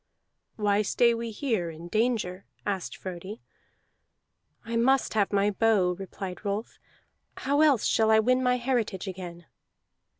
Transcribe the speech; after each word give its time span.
"Why 0.55 0.81
stay 0.81 1.13
we 1.13 1.29
here 1.29 1.69
in 1.69 1.87
danger?" 1.87 2.45
asked 2.65 2.97
Frodi. 2.97 3.39
"I 4.65 4.75
must 4.75 5.13
have 5.13 5.31
my 5.31 5.51
bow," 5.51 5.91
replied 5.91 6.43
Rolf. 6.43 6.79
"How 7.37 7.61
else 7.61 7.85
shall 7.85 8.09
I 8.09 8.17
win 8.17 8.41
my 8.41 8.57
heritage 8.57 9.07
again?" 9.07 9.45